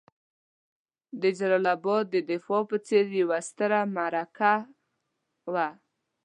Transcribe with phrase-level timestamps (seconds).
[1.21, 4.53] د جلال اباد د دفاع په څېر یوه ستره معرکه
[5.53, 5.67] وه.